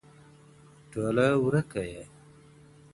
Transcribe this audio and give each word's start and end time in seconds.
ټوله 0.91 1.27
وركه 1.43 1.81
يې_ 1.93 2.03